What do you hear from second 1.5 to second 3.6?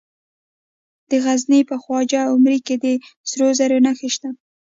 په خواجه عمري کې د سرو